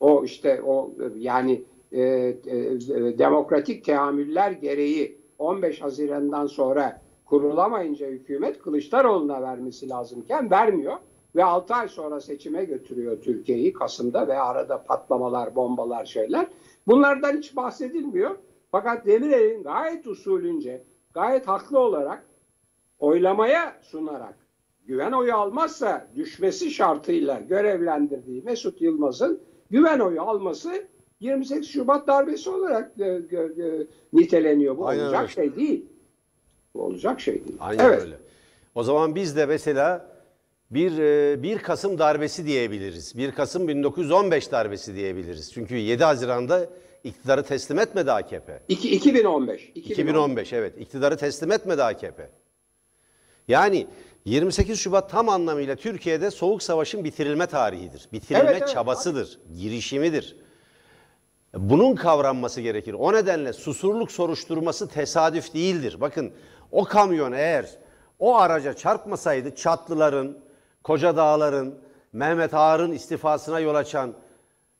[0.00, 8.58] O işte o yani e, e, e, demokratik teamüller gereği 15 Haziran'dan sonra kurulamayınca hükümet
[8.58, 10.96] Kılıçdaroğlu'na vermesi lazımken vermiyor
[11.36, 16.46] ve 6 ay sonra seçime götürüyor Türkiye'yi Kasım'da ve arada patlamalar, bombalar şeyler.
[16.86, 18.36] Bunlardan hiç bahsedilmiyor.
[18.70, 22.24] Fakat Demirel'in gayet usulünce, gayet haklı olarak
[22.98, 24.38] oylamaya sunarak
[24.86, 30.86] güven oyu almazsa düşmesi şartıyla görevlendirdiği Mesut Yılmaz'ın güven oyu alması
[31.20, 34.78] 28 Şubat darbesi olarak e, e, e, niteleniyor.
[34.78, 35.32] Bu Aynen olacak öyle.
[35.32, 35.86] şey değil.
[36.78, 37.56] Bu olacak şey değil.
[37.60, 38.02] Aynen evet.
[38.02, 38.16] öyle.
[38.74, 40.06] O zaman biz de mesela
[40.70, 43.18] bir e, 1 Kasım darbesi diyebiliriz.
[43.18, 45.52] 1 Kasım 1915 darbesi diyebiliriz.
[45.52, 46.66] Çünkü 7 Haziran'da
[47.04, 48.62] iktidarı teslim etmedi AKP.
[48.68, 49.72] İki- 2015.
[49.74, 52.30] 2015 evet iktidarı teslim etmedi AKP.
[53.48, 53.86] Yani
[54.24, 58.08] 28 Şubat tam anlamıyla Türkiye'de Soğuk Savaş'ın bitirilme tarihidir.
[58.12, 60.36] Bitirilme Evet, evet, çabasıdır, girişimidir.
[61.54, 62.92] Bunun kavranması gerekir.
[62.98, 65.96] O nedenle susurluk soruşturması tesadüf değildir.
[66.00, 66.32] Bakın
[66.72, 67.68] o kamyon eğer
[68.18, 70.38] o araca çarpmasaydı Çatlıların,
[70.84, 71.74] Koca Dağların,
[72.12, 74.14] Mehmet Ağar'ın istifasına yol açan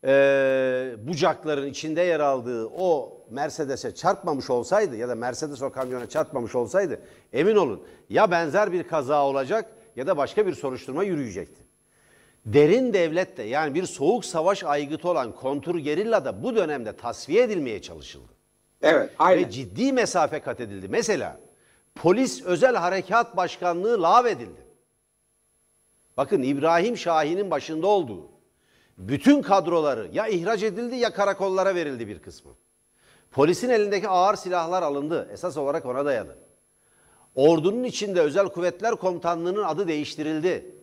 [0.05, 6.55] eee bucakların içinde yer aldığı o Mercedes'e çarpmamış olsaydı ya da Mercedes o kamyona çarpmamış
[6.55, 7.01] olsaydı
[7.33, 11.63] emin olun ya benzer bir kaza olacak ya da başka bir soruşturma yürüyecekti.
[12.47, 17.43] Derin devlet de yani bir soğuk savaş aygıtı olan kontur gerilla da bu dönemde tasfiye
[17.43, 18.33] edilmeye çalışıldı.
[18.83, 19.45] Evet, aynen.
[19.45, 20.89] Ve ciddi mesafe kat edildi.
[20.89, 21.41] Mesela
[22.03, 24.67] polis özel harekat başkanlığı lağvedildi.
[26.17, 28.31] Bakın İbrahim Şahin'in başında olduğu
[28.99, 32.53] bütün kadroları ya ihraç edildi ya karakollara verildi bir kısmı.
[33.31, 35.29] Polisin elindeki ağır silahlar alındı.
[35.33, 36.39] Esas olarak ona dayalı.
[37.35, 40.75] Ordunun içinde Özel Kuvvetler Komutanlığı'nın adı değiştirildi.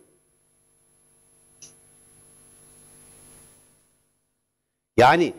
[4.96, 5.34] Yani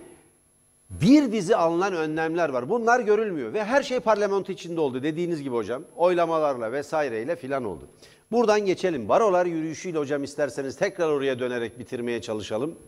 [0.90, 2.70] bir dizi alınan önlemler var.
[2.70, 5.84] Bunlar görülmüyor ve her şey parlamento içinde oldu dediğiniz gibi hocam.
[5.96, 7.88] Oylamalarla vesaireyle filan oldu.
[8.32, 9.10] Buradan geçelim.
[9.10, 12.80] Barolar yürüyüşüyle hocam isterseniz tekrar oraya dönerek bitirmeye çalışalım.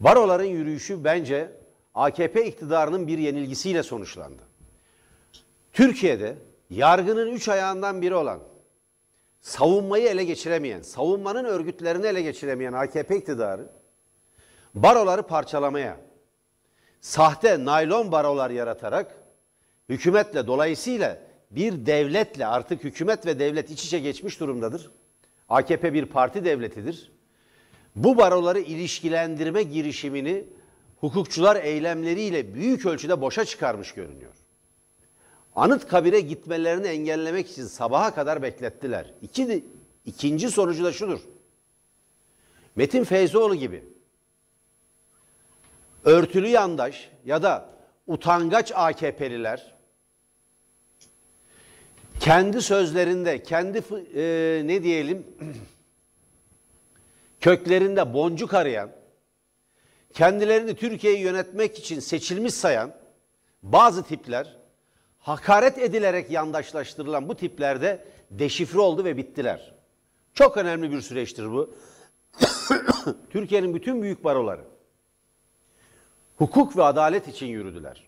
[0.00, 1.52] Baroların yürüyüşü bence
[1.94, 4.42] AKP iktidarının bir yenilgisiyle sonuçlandı.
[5.72, 6.36] Türkiye'de
[6.70, 8.40] yargının üç ayağından biri olan,
[9.40, 13.68] savunmayı ele geçiremeyen, savunmanın örgütlerini ele geçiremeyen AKP iktidarı
[14.74, 15.96] baroları parçalamaya,
[17.00, 19.14] sahte naylon barolar yaratarak
[19.88, 21.18] hükümetle dolayısıyla
[21.50, 24.90] bir devletle artık hükümet ve devlet iç içe geçmiş durumdadır.
[25.48, 27.12] AKP bir parti devletidir.
[27.96, 30.44] Bu baroları ilişkilendirme girişimini
[31.00, 34.32] hukukçular eylemleriyle büyük ölçüde boşa çıkarmış görünüyor.
[35.56, 39.14] Anıtkabir'e gitmelerini engellemek için sabaha kadar beklettiler.
[39.22, 39.64] İki,
[40.04, 41.20] ikinci sonucu da şudur.
[42.76, 43.84] Metin Feyzoğlu gibi
[46.04, 47.68] örtülü yandaş ya da
[48.06, 49.80] utangaç AKP'liler
[52.20, 53.82] kendi sözlerinde, kendi
[54.14, 55.26] e, ne diyelim
[57.40, 58.90] köklerinde boncuk arayan,
[60.14, 62.94] kendilerini Türkiye'yi yönetmek için seçilmiş sayan
[63.62, 64.56] bazı tipler,
[65.18, 69.74] hakaret edilerek yandaşlaştırılan bu tiplerde deşifre oldu ve bittiler.
[70.34, 71.74] Çok önemli bir süreçtir bu.
[73.30, 74.64] Türkiye'nin bütün büyük baroları
[76.40, 78.06] hukuk ve adalet için yürüdüler.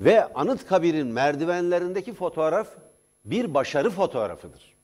[0.00, 2.68] Ve Anıtkabir'in merdivenlerindeki fotoğraf
[3.24, 4.74] bir başarı fotoğrafıdır.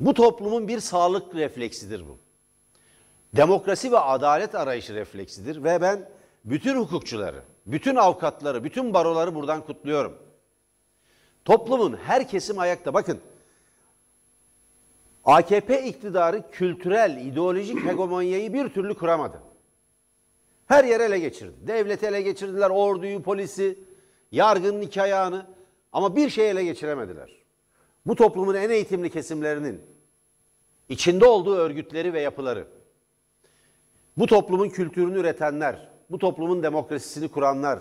[0.00, 2.18] Bu toplumun bir sağlık refleksidir bu.
[3.36, 6.08] Demokrasi ve adalet arayışı refleksidir ve ben
[6.44, 10.18] bütün hukukçuları, bütün avukatları, bütün baroları buradan kutluyorum.
[11.44, 12.94] Toplumun her kesim ayakta.
[12.94, 13.20] Bakın
[15.24, 19.49] AKP iktidarı kültürel, ideolojik hegemonyayı bir türlü kuramadı.
[20.70, 21.54] Her yer ele geçirdi.
[21.66, 23.78] Devleti ele geçirdiler, orduyu, polisi,
[24.32, 25.46] yargının iki ayağını
[25.92, 27.30] ama bir şey ele geçiremediler.
[28.06, 29.80] Bu toplumun en eğitimli kesimlerinin
[30.88, 32.66] içinde olduğu örgütleri ve yapıları,
[34.16, 37.80] bu toplumun kültürünü üretenler, bu toplumun demokrasisini kuranlar,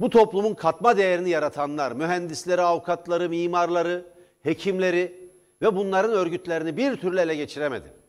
[0.00, 4.06] bu toplumun katma değerini yaratanlar, mühendisleri, avukatları, mimarları,
[4.42, 5.30] hekimleri
[5.62, 8.02] ve bunların örgütlerini bir türlü ele geçiremedi.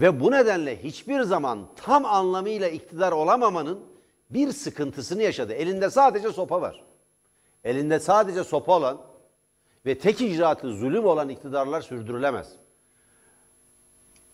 [0.00, 3.80] Ve bu nedenle hiçbir zaman tam anlamıyla iktidar olamamanın
[4.30, 5.52] bir sıkıntısını yaşadı.
[5.52, 6.84] Elinde sadece sopa var.
[7.64, 9.00] Elinde sadece sopa olan
[9.86, 12.52] ve tek icraatı zulüm olan iktidarlar sürdürülemez.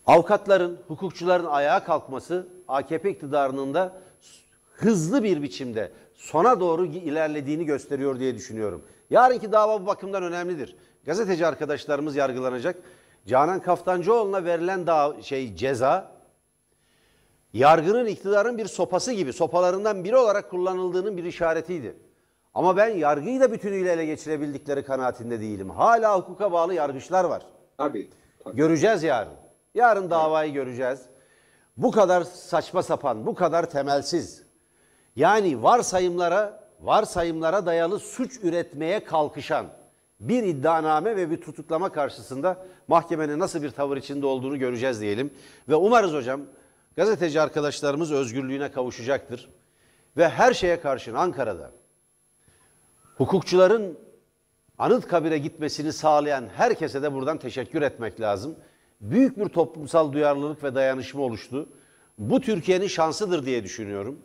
[0.06, 4.02] Avukatların, hukukçuların ayağa kalkması AKP iktidarının da
[4.72, 8.84] hızlı bir biçimde sona doğru ilerlediğini gösteriyor diye düşünüyorum.
[9.10, 10.76] Yarınki dava bu bakımdan önemlidir.
[11.04, 12.76] Gazeteci arkadaşlarımız yargılanacak.
[13.26, 16.12] Canan Kaftancıoğlu'na verilen daha şey ceza
[17.52, 21.96] yargının iktidarın bir sopası gibi sopalarından biri olarak kullanıldığının bir işaretiydi.
[22.54, 25.70] Ama ben yargıyı da bütünüyle ele geçirebildikleri kanaatinde değilim.
[25.70, 27.42] Hala hukuka bağlı yargıçlar var.
[27.78, 28.10] Tabii.
[28.44, 28.56] tabii.
[28.56, 29.32] Göreceğiz yarın.
[29.74, 31.00] Yarın davayı göreceğiz.
[31.76, 34.42] Bu kadar saçma sapan, bu kadar temelsiz.
[35.16, 39.66] Yani varsayımlara, varsayımlara dayalı suç üretmeye kalkışan
[40.20, 45.30] bir iddianame ve bir tutuklama karşısında mahkemenin nasıl bir tavır içinde olduğunu göreceğiz diyelim.
[45.68, 46.40] Ve umarız hocam
[46.96, 49.48] gazeteci arkadaşlarımız özgürlüğüne kavuşacaktır.
[50.16, 51.70] Ve her şeye karşın Ankara'da
[53.16, 53.98] hukukçuların
[54.78, 58.56] Anıtkabir'e gitmesini sağlayan herkese de buradan teşekkür etmek lazım.
[59.00, 61.68] Büyük bir toplumsal duyarlılık ve dayanışma oluştu.
[62.18, 64.18] Bu Türkiye'nin şansıdır diye düşünüyorum.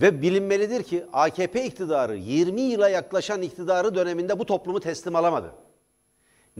[0.00, 5.52] Ve bilinmelidir ki AKP iktidarı 20 yıla yaklaşan iktidarı döneminde bu toplumu teslim alamadı.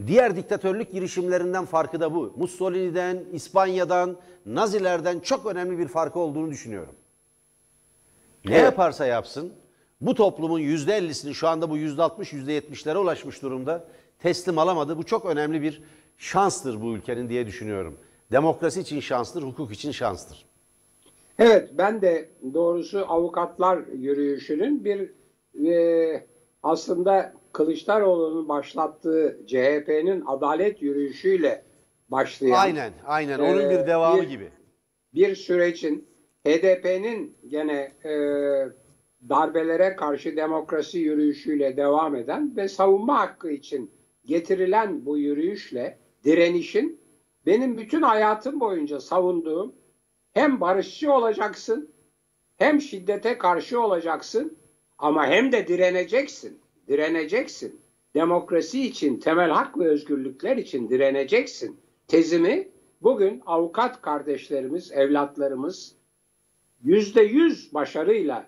[0.07, 2.33] Diğer diktatörlük girişimlerinden farkı da bu.
[2.37, 6.95] Mussolini'den, İspanya'dan, Nazilerden çok önemli bir farkı olduğunu düşünüyorum.
[8.45, 8.63] Ne Evet.
[8.63, 9.53] yaparsa yapsın
[10.01, 13.85] bu toplumun %50'sini şu anda bu %60, %70'lere ulaşmış durumda
[14.19, 14.97] teslim alamadı.
[14.97, 15.83] Bu çok önemli bir
[16.17, 17.97] şanstır bu ülkenin diye düşünüyorum.
[18.31, 20.45] Demokrasi için şanstır, hukuk için şanstır.
[21.39, 25.11] Evet ben de doğrusu avukatlar yürüyüşünün bir
[25.67, 26.23] e,
[26.63, 31.63] aslında Kılıçdaroğlu'nun başlattığı CHP'nin adalet yürüyüşüyle
[32.09, 33.39] başlayan Aynen, aynen.
[33.39, 34.49] Onun Ee, bir devamı bir- gibi.
[35.13, 36.07] bir sürecin
[36.45, 38.11] HDP'nin gene e,
[39.29, 43.91] darbelere karşı demokrasi yürüyüşüyle devam eden ve savunma hakkı için
[44.25, 46.99] getirilen bu yürüyüşle direnişin
[47.45, 49.73] benim bütün hayatım boyunca savunduğum
[50.35, 51.89] hem barışçı olacaksın
[52.57, 54.57] hem şiddete karşı olacaksın
[54.97, 56.59] ama hem de direneceksin.
[56.87, 57.81] Direneceksin.
[58.15, 61.79] Demokrasi için, temel hak ve özgürlükler için direneceksin.
[62.07, 62.67] Tezimi
[63.01, 65.95] bugün avukat kardeşlerimiz, evlatlarımız
[66.83, 68.47] yüzde yüz başarıyla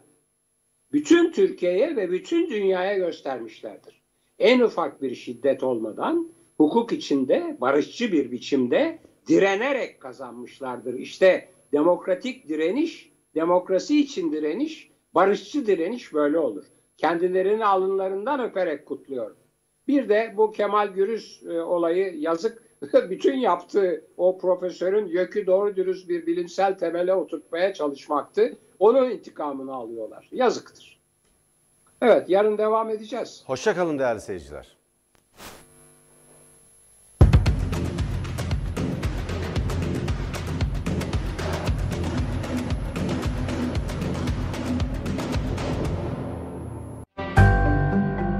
[0.92, 4.02] bütün Türkiye'ye ve bütün dünyaya göstermişlerdir.
[4.40, 10.94] En ufak bir şiddet olmadan hukuk içinde barışçı bir biçimde direnerek kazanmışlardır.
[10.94, 16.66] İşte demokratik direniş, demokrasi için direniş, barışçı direniş böyle olur.
[16.98, 19.38] Kendilerini alınlarından öperek kutluyorum.
[19.88, 22.64] Bir de bu Kemal Gürüz e, olayı yazık
[23.10, 28.58] bütün yaptığı o profesörün YÖK'ü doğru dürüst bir bilimsel temele oturtmaya çalışmaktı.
[28.80, 30.30] Onun intikamını alıyorlar.
[30.32, 31.00] Yazıktır.
[32.02, 33.44] Evet yarın devam edeceğiz.
[33.48, 34.77] Hoşça kalın değerli seyirciler.